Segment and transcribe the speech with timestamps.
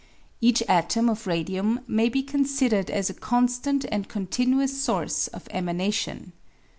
[0.41, 6.31] Each atom of radium may be considered as a constant and continuous source of emanation.